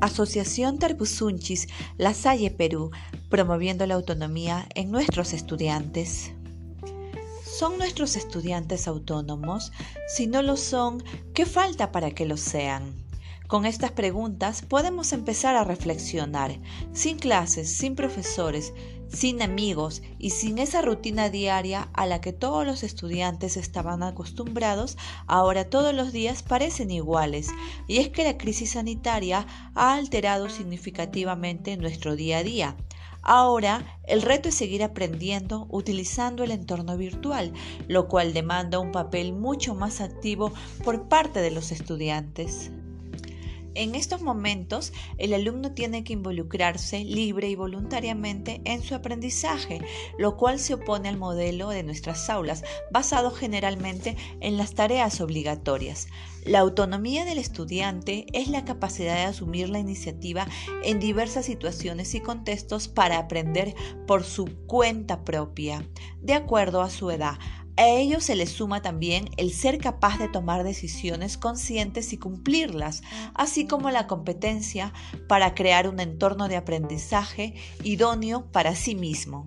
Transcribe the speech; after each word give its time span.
Asociación 0.00 0.78
Tarbusunchis, 0.78 1.68
La 1.96 2.12
Salle 2.12 2.50
Perú, 2.50 2.90
promoviendo 3.30 3.86
la 3.86 3.94
autonomía 3.94 4.68
en 4.74 4.90
nuestros 4.90 5.32
estudiantes. 5.32 6.32
¿Son 7.44 7.78
nuestros 7.78 8.16
estudiantes 8.16 8.86
autónomos? 8.88 9.72
Si 10.08 10.26
no 10.26 10.42
lo 10.42 10.56
son, 10.58 11.02
¿qué 11.32 11.46
falta 11.46 11.92
para 11.92 12.10
que 12.10 12.26
lo 12.26 12.36
sean? 12.36 13.05
Con 13.46 13.64
estas 13.64 13.92
preguntas 13.92 14.62
podemos 14.62 15.12
empezar 15.12 15.54
a 15.54 15.62
reflexionar. 15.62 16.58
Sin 16.92 17.16
clases, 17.16 17.76
sin 17.76 17.94
profesores, 17.94 18.74
sin 19.06 19.40
amigos 19.40 20.02
y 20.18 20.30
sin 20.30 20.58
esa 20.58 20.82
rutina 20.82 21.30
diaria 21.30 21.88
a 21.92 22.06
la 22.06 22.20
que 22.20 22.32
todos 22.32 22.66
los 22.66 22.82
estudiantes 22.82 23.56
estaban 23.56 24.02
acostumbrados, 24.02 24.98
ahora 25.28 25.70
todos 25.70 25.94
los 25.94 26.12
días 26.12 26.42
parecen 26.42 26.90
iguales. 26.90 27.50
Y 27.86 27.98
es 27.98 28.08
que 28.08 28.24
la 28.24 28.36
crisis 28.36 28.72
sanitaria 28.72 29.46
ha 29.76 29.94
alterado 29.94 30.48
significativamente 30.48 31.76
nuestro 31.76 32.16
día 32.16 32.38
a 32.38 32.42
día. 32.42 32.76
Ahora 33.22 34.00
el 34.08 34.22
reto 34.22 34.48
es 34.48 34.56
seguir 34.56 34.82
aprendiendo 34.82 35.68
utilizando 35.70 36.42
el 36.42 36.50
entorno 36.50 36.96
virtual, 36.96 37.52
lo 37.86 38.08
cual 38.08 38.32
demanda 38.32 38.80
un 38.80 38.90
papel 38.90 39.32
mucho 39.32 39.76
más 39.76 40.00
activo 40.00 40.52
por 40.84 41.08
parte 41.08 41.40
de 41.40 41.52
los 41.52 41.70
estudiantes. 41.70 42.72
En 43.76 43.94
estos 43.94 44.22
momentos, 44.22 44.94
el 45.18 45.34
alumno 45.34 45.72
tiene 45.72 46.02
que 46.02 46.14
involucrarse 46.14 47.04
libre 47.04 47.50
y 47.50 47.56
voluntariamente 47.56 48.62
en 48.64 48.82
su 48.82 48.94
aprendizaje, 48.94 49.82
lo 50.18 50.38
cual 50.38 50.58
se 50.58 50.72
opone 50.72 51.10
al 51.10 51.18
modelo 51.18 51.68
de 51.68 51.82
nuestras 51.82 52.30
aulas, 52.30 52.64
basado 52.90 53.30
generalmente 53.30 54.16
en 54.40 54.56
las 54.56 54.74
tareas 54.74 55.20
obligatorias. 55.20 56.08
La 56.46 56.60
autonomía 56.60 57.26
del 57.26 57.36
estudiante 57.36 58.24
es 58.32 58.48
la 58.48 58.64
capacidad 58.64 59.16
de 59.16 59.24
asumir 59.24 59.68
la 59.68 59.80
iniciativa 59.80 60.46
en 60.82 60.98
diversas 60.98 61.44
situaciones 61.44 62.14
y 62.14 62.20
contextos 62.20 62.88
para 62.88 63.18
aprender 63.18 63.74
por 64.06 64.24
su 64.24 64.46
cuenta 64.66 65.22
propia, 65.22 65.86
de 66.22 66.32
acuerdo 66.32 66.80
a 66.80 66.88
su 66.88 67.10
edad, 67.10 67.36
a 67.76 67.88
ello 67.88 68.20
se 68.20 68.36
le 68.36 68.46
suma 68.46 68.80
también 68.80 69.30
el 69.36 69.52
ser 69.52 69.78
capaz 69.78 70.18
de 70.18 70.28
tomar 70.28 70.64
decisiones 70.64 71.36
conscientes 71.36 72.12
y 72.12 72.16
cumplirlas, 72.16 73.02
así 73.34 73.66
como 73.66 73.90
la 73.90 74.06
competencia 74.06 74.92
para 75.28 75.54
crear 75.54 75.88
un 75.88 76.00
entorno 76.00 76.48
de 76.48 76.56
aprendizaje 76.56 77.54
idóneo 77.82 78.50
para 78.50 78.74
sí 78.74 78.94
mismo. 78.94 79.46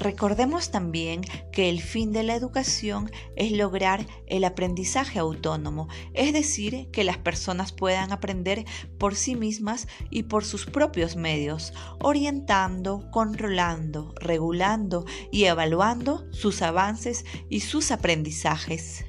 Recordemos 0.00 0.70
también 0.70 1.20
que 1.52 1.68
el 1.68 1.82
fin 1.82 2.10
de 2.10 2.22
la 2.22 2.34
educación 2.34 3.10
es 3.36 3.52
lograr 3.52 4.06
el 4.26 4.44
aprendizaje 4.44 5.18
autónomo, 5.18 5.88
es 6.14 6.32
decir, 6.32 6.88
que 6.90 7.04
las 7.04 7.18
personas 7.18 7.72
puedan 7.72 8.10
aprender 8.10 8.64
por 8.96 9.14
sí 9.14 9.36
mismas 9.36 9.88
y 10.08 10.22
por 10.22 10.46
sus 10.46 10.64
propios 10.64 11.16
medios, 11.16 11.74
orientando, 12.00 13.10
controlando, 13.10 14.14
regulando 14.18 15.04
y 15.30 15.44
evaluando 15.44 16.24
sus 16.32 16.62
avances 16.62 17.26
y 17.50 17.60
sus 17.60 17.90
aprendizajes. 17.90 19.04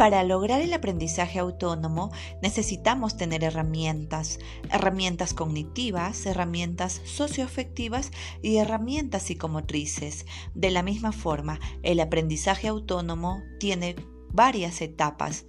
Para 0.00 0.24
lograr 0.24 0.62
el 0.62 0.72
aprendizaje 0.72 1.38
autónomo 1.38 2.10
necesitamos 2.40 3.18
tener 3.18 3.44
herramientas, 3.44 4.38
herramientas 4.70 5.34
cognitivas, 5.34 6.24
herramientas 6.24 7.02
socioafectivas 7.04 8.10
y 8.40 8.56
herramientas 8.56 9.24
psicomotrices. 9.24 10.24
De 10.54 10.70
la 10.70 10.82
misma 10.82 11.12
forma, 11.12 11.60
el 11.82 12.00
aprendizaje 12.00 12.66
autónomo 12.66 13.42
tiene 13.58 13.94
varias 14.30 14.80
etapas. 14.80 15.44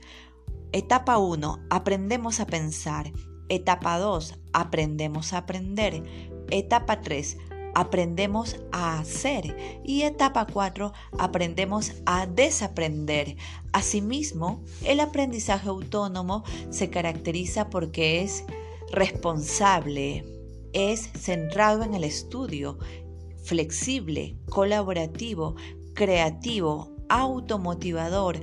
Etapa 0.73 1.17
1, 1.17 1.67
aprendemos 1.69 2.41
a 2.41 2.45
pensar. 2.45 3.09
Etapa 3.47 3.99
2, 3.99 4.37
aprendemos 4.51 5.31
a 5.31 5.37
aprender. 5.37 6.03
Etapa 6.49 6.99
3, 6.99 7.37
aprendemos 7.73 8.57
a 8.71 8.99
hacer 8.99 9.81
y 9.83 10.03
etapa 10.03 10.47
4 10.51 10.93
aprendemos 11.17 11.93
a 12.05 12.25
desaprender. 12.25 13.37
Asimismo, 13.71 14.63
el 14.83 14.99
aprendizaje 14.99 15.69
autónomo 15.69 16.43
se 16.69 16.89
caracteriza 16.89 17.69
porque 17.69 18.21
es 18.21 18.43
responsable, 18.91 20.25
es 20.73 21.09
centrado 21.17 21.83
en 21.83 21.93
el 21.93 22.03
estudio, 22.03 22.77
flexible, 23.43 24.35
colaborativo, 24.49 25.55
creativo, 25.93 26.95
automotivador, 27.09 28.39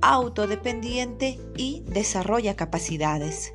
autodependiente 0.00 1.38
y 1.56 1.82
desarrolla 1.86 2.56
capacidades. 2.56 3.52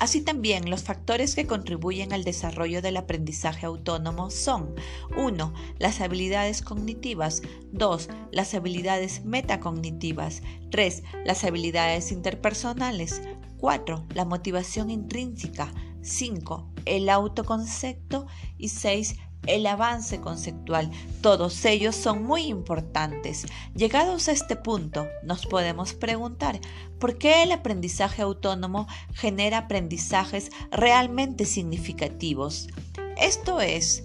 Así 0.00 0.22
también 0.22 0.70
los 0.70 0.82
factores 0.82 1.34
que 1.34 1.46
contribuyen 1.46 2.14
al 2.14 2.24
desarrollo 2.24 2.80
del 2.80 2.96
aprendizaje 2.96 3.66
autónomo 3.66 4.30
son 4.30 4.74
1. 5.14 5.52
Las 5.78 6.00
habilidades 6.00 6.62
cognitivas, 6.62 7.42
2. 7.72 8.08
Las 8.32 8.54
habilidades 8.54 9.26
metacognitivas, 9.26 10.40
3. 10.70 11.02
Las 11.26 11.44
habilidades 11.44 12.12
interpersonales, 12.12 13.20
4. 13.58 14.06
La 14.14 14.24
motivación 14.24 14.90
intrínseca, 14.90 15.70
5. 16.00 16.72
El 16.86 17.10
autoconcepto 17.10 18.26
y 18.56 18.70
6 18.70 19.16
el 19.46 19.66
avance 19.66 20.20
conceptual. 20.20 20.90
Todos 21.22 21.64
ellos 21.64 21.96
son 21.96 22.24
muy 22.24 22.44
importantes. 22.44 23.46
Llegados 23.74 24.28
a 24.28 24.32
este 24.32 24.56
punto, 24.56 25.06
nos 25.22 25.46
podemos 25.46 25.94
preguntar, 25.94 26.60
¿por 26.98 27.18
qué 27.18 27.42
el 27.42 27.52
aprendizaje 27.52 28.22
autónomo 28.22 28.86
genera 29.14 29.58
aprendizajes 29.58 30.50
realmente 30.70 31.44
significativos? 31.44 32.68
Esto 33.16 33.60
es, 33.60 34.04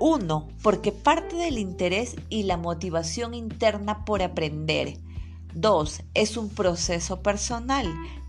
uno, 0.00 0.48
porque 0.62 0.92
parte 0.92 1.36
del 1.36 1.58
interés 1.58 2.16
y 2.28 2.44
la 2.44 2.56
motivación 2.56 3.34
interna 3.34 4.04
por 4.04 4.22
aprender. 4.22 4.98
Dos, 5.52 6.02
es 6.14 6.36
un 6.36 6.48
proceso 6.48 7.22
personal. 7.22 7.86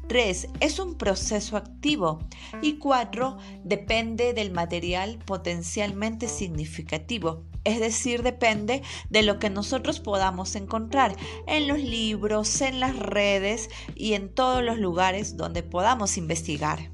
3. 0.08 0.48
Es 0.60 0.80
un 0.80 0.96
proceso 0.96 1.58
activo. 1.58 2.20
Y 2.62 2.78
4. 2.78 3.38
Depende 3.64 4.34
del 4.34 4.52
material 4.52 5.20
potencialmente 5.26 6.28
significativo. 6.28 7.44
Es 7.64 7.80
decir, 7.80 8.24
depende 8.24 8.82
de 9.10 9.22
lo 9.22 9.38
que 9.38 9.50
nosotros 9.50 10.00
podamos 10.00 10.56
encontrar 10.56 11.16
en 11.48 11.68
los 11.68 11.80
libros, 11.80 12.62
en 12.62 12.80
las 12.80 12.98
redes 12.98 13.70
y 13.96 14.14
en 14.14 14.34
todos 14.34 14.64
los 14.64 14.80
lugares 14.80 15.38
donde 15.38 15.62
podamos 15.62 16.18
investigar. 16.18 16.92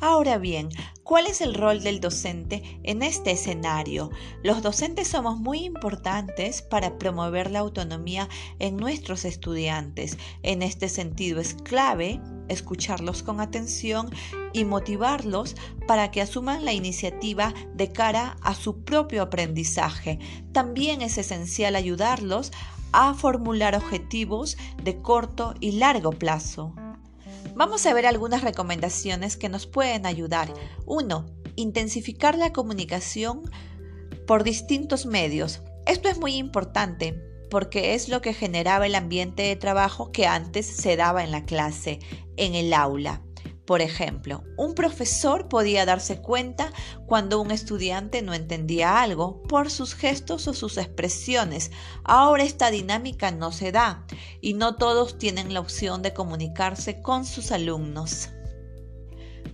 Ahora 0.00 0.38
bien, 0.38 0.68
¿cuál 1.08 1.26
es 1.26 1.40
el 1.40 1.54
rol 1.54 1.82
del 1.82 2.00
docente 2.00 2.78
en 2.82 3.02
este 3.02 3.30
escenario? 3.30 4.10
Los 4.42 4.62
docentes 4.62 5.08
somos 5.08 5.38
muy 5.40 5.64
importantes 5.64 6.60
para 6.60 6.98
promover 6.98 7.50
la 7.50 7.60
autonomía 7.60 8.28
en 8.58 8.76
nuestros 8.76 9.24
estudiantes. 9.24 10.18
En 10.42 10.60
este 10.60 10.90
sentido 10.90 11.40
es 11.40 11.54
clave 11.54 12.20
escucharlos 12.48 13.22
con 13.22 13.40
atención 13.40 14.10
y 14.52 14.66
motivarlos 14.66 15.56
para 15.86 16.10
que 16.10 16.20
asuman 16.20 16.66
la 16.66 16.74
iniciativa 16.74 17.54
de 17.74 17.90
cara 17.90 18.36
a 18.42 18.54
su 18.54 18.84
propio 18.84 19.22
aprendizaje. 19.22 20.18
También 20.52 21.00
es 21.00 21.16
esencial 21.16 21.74
ayudarlos 21.74 22.52
a 22.92 23.14
formular 23.14 23.74
objetivos 23.74 24.58
de 24.82 25.00
corto 25.00 25.54
y 25.58 25.72
largo 25.72 26.10
plazo. 26.10 26.74
Vamos 27.58 27.84
a 27.86 27.92
ver 27.92 28.06
algunas 28.06 28.42
recomendaciones 28.42 29.36
que 29.36 29.48
nos 29.48 29.66
pueden 29.66 30.06
ayudar. 30.06 30.54
1. 30.86 31.26
Intensificar 31.56 32.38
la 32.38 32.52
comunicación 32.52 33.50
por 34.28 34.44
distintos 34.44 35.06
medios. 35.06 35.60
Esto 35.84 36.08
es 36.08 36.18
muy 36.18 36.36
importante 36.36 37.20
porque 37.50 37.94
es 37.94 38.08
lo 38.08 38.22
que 38.22 38.32
generaba 38.32 38.86
el 38.86 38.94
ambiente 38.94 39.42
de 39.42 39.56
trabajo 39.56 40.12
que 40.12 40.28
antes 40.28 40.66
se 40.66 40.94
daba 40.94 41.24
en 41.24 41.32
la 41.32 41.46
clase, 41.46 41.98
en 42.36 42.54
el 42.54 42.72
aula. 42.72 43.24
Por 43.68 43.82
ejemplo, 43.82 44.44
un 44.56 44.74
profesor 44.74 45.46
podía 45.50 45.84
darse 45.84 46.22
cuenta 46.22 46.72
cuando 47.04 47.38
un 47.38 47.50
estudiante 47.50 48.22
no 48.22 48.32
entendía 48.32 49.02
algo 49.02 49.42
por 49.42 49.70
sus 49.70 49.94
gestos 49.94 50.48
o 50.48 50.54
sus 50.54 50.78
expresiones. 50.78 51.70
Ahora 52.02 52.44
esta 52.44 52.70
dinámica 52.70 53.30
no 53.30 53.52
se 53.52 53.70
da 53.70 54.06
y 54.40 54.54
no 54.54 54.76
todos 54.76 55.18
tienen 55.18 55.52
la 55.52 55.60
opción 55.60 56.00
de 56.00 56.14
comunicarse 56.14 57.02
con 57.02 57.26
sus 57.26 57.52
alumnos. 57.52 58.30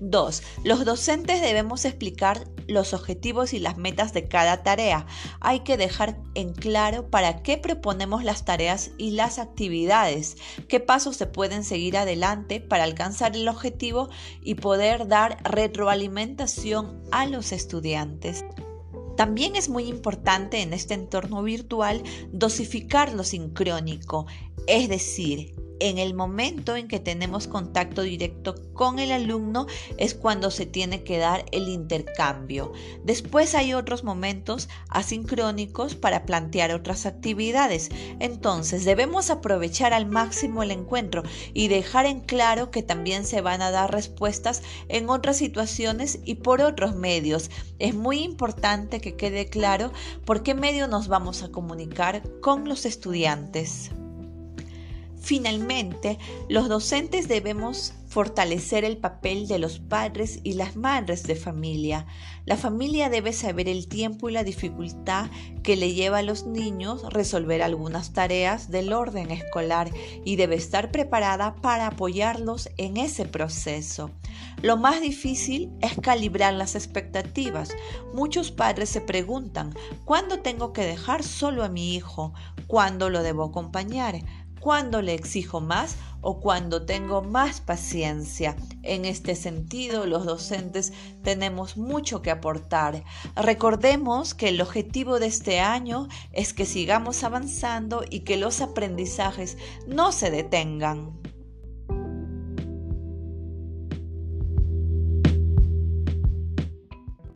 2. 0.00 0.42
Los 0.64 0.84
docentes 0.84 1.40
debemos 1.40 1.84
explicar 1.84 2.46
los 2.66 2.94
objetivos 2.94 3.52
y 3.52 3.58
las 3.58 3.76
metas 3.76 4.12
de 4.12 4.28
cada 4.28 4.62
tarea. 4.62 5.06
Hay 5.40 5.60
que 5.60 5.76
dejar 5.76 6.18
en 6.34 6.52
claro 6.52 7.10
para 7.10 7.42
qué 7.42 7.58
proponemos 7.58 8.24
las 8.24 8.44
tareas 8.44 8.90
y 8.98 9.12
las 9.12 9.38
actividades, 9.38 10.36
qué 10.68 10.80
pasos 10.80 11.16
se 11.16 11.26
pueden 11.26 11.64
seguir 11.64 11.96
adelante 11.96 12.60
para 12.60 12.84
alcanzar 12.84 13.36
el 13.36 13.48
objetivo 13.48 14.08
y 14.42 14.54
poder 14.54 15.08
dar 15.08 15.38
retroalimentación 15.44 17.02
a 17.10 17.26
los 17.26 17.52
estudiantes. 17.52 18.44
También 19.16 19.54
es 19.54 19.68
muy 19.68 19.84
importante 19.84 20.60
en 20.60 20.72
este 20.72 20.94
entorno 20.94 21.42
virtual 21.42 22.02
dosificar 22.32 23.12
lo 23.12 23.22
sincrónico, 23.22 24.26
es 24.66 24.88
decir, 24.88 25.54
en 25.80 25.98
el 25.98 26.14
momento 26.14 26.76
en 26.76 26.88
que 26.88 27.00
tenemos 27.00 27.46
contacto 27.46 28.02
directo 28.02 28.54
con 28.72 28.98
el 28.98 29.12
alumno 29.12 29.66
es 29.98 30.14
cuando 30.14 30.50
se 30.50 30.66
tiene 30.66 31.04
que 31.04 31.18
dar 31.18 31.44
el 31.52 31.68
intercambio. 31.68 32.72
Después 33.04 33.54
hay 33.54 33.74
otros 33.74 34.04
momentos 34.04 34.68
asincrónicos 34.88 35.94
para 35.94 36.26
plantear 36.26 36.72
otras 36.72 37.06
actividades. 37.06 37.90
Entonces 38.20 38.84
debemos 38.84 39.30
aprovechar 39.30 39.92
al 39.92 40.06
máximo 40.06 40.62
el 40.62 40.70
encuentro 40.70 41.22
y 41.52 41.68
dejar 41.68 42.06
en 42.06 42.20
claro 42.20 42.70
que 42.70 42.82
también 42.82 43.24
se 43.24 43.40
van 43.40 43.62
a 43.62 43.70
dar 43.70 43.92
respuestas 43.92 44.62
en 44.88 45.08
otras 45.10 45.36
situaciones 45.36 46.20
y 46.24 46.36
por 46.36 46.60
otros 46.60 46.94
medios. 46.94 47.50
Es 47.78 47.94
muy 47.94 48.18
importante 48.20 49.00
que 49.00 49.16
quede 49.16 49.46
claro 49.46 49.92
por 50.24 50.42
qué 50.42 50.54
medio 50.54 50.88
nos 50.88 51.08
vamos 51.08 51.42
a 51.42 51.50
comunicar 51.50 52.22
con 52.40 52.68
los 52.68 52.84
estudiantes. 52.84 53.90
Finalmente, 55.24 56.18
los 56.50 56.68
docentes 56.68 57.28
debemos 57.28 57.94
fortalecer 58.08 58.84
el 58.84 58.98
papel 58.98 59.48
de 59.48 59.58
los 59.58 59.78
padres 59.78 60.38
y 60.44 60.52
las 60.52 60.76
madres 60.76 61.22
de 61.22 61.34
familia. 61.34 62.06
La 62.44 62.58
familia 62.58 63.08
debe 63.08 63.32
saber 63.32 63.66
el 63.68 63.88
tiempo 63.88 64.28
y 64.28 64.32
la 64.32 64.44
dificultad 64.44 65.30
que 65.62 65.76
le 65.76 65.94
lleva 65.94 66.18
a 66.18 66.22
los 66.22 66.44
niños 66.46 67.02
resolver 67.10 67.62
algunas 67.62 68.12
tareas 68.12 68.70
del 68.70 68.92
orden 68.92 69.30
escolar 69.30 69.90
y 70.26 70.36
debe 70.36 70.56
estar 70.56 70.92
preparada 70.92 71.56
para 71.56 71.86
apoyarlos 71.86 72.68
en 72.76 72.98
ese 72.98 73.24
proceso. 73.24 74.10
Lo 74.62 74.76
más 74.76 75.00
difícil 75.00 75.72
es 75.80 75.94
calibrar 76.00 76.52
las 76.52 76.74
expectativas. 76.74 77.70
Muchos 78.12 78.52
padres 78.52 78.90
se 78.90 79.00
preguntan, 79.00 79.74
¿cuándo 80.04 80.40
tengo 80.40 80.74
que 80.74 80.84
dejar 80.84 81.22
solo 81.24 81.64
a 81.64 81.68
mi 81.68 81.94
hijo? 81.94 82.34
¿Cuándo 82.66 83.10
lo 83.10 83.22
debo 83.22 83.44
acompañar? 83.44 84.20
Cuando 84.64 85.02
le 85.02 85.12
exijo 85.12 85.60
más 85.60 85.96
o 86.22 86.40
cuando 86.40 86.86
tengo 86.86 87.20
más 87.20 87.60
paciencia. 87.60 88.56
En 88.82 89.04
este 89.04 89.34
sentido, 89.34 90.06
los 90.06 90.24
docentes 90.24 90.94
tenemos 91.22 91.76
mucho 91.76 92.22
que 92.22 92.30
aportar. 92.30 93.04
Recordemos 93.36 94.32
que 94.32 94.48
el 94.48 94.62
objetivo 94.62 95.18
de 95.18 95.26
este 95.26 95.60
año 95.60 96.08
es 96.32 96.54
que 96.54 96.64
sigamos 96.64 97.24
avanzando 97.24 98.04
y 98.08 98.20
que 98.20 98.38
los 98.38 98.62
aprendizajes 98.62 99.58
no 99.86 100.12
se 100.12 100.30
detengan. 100.30 101.23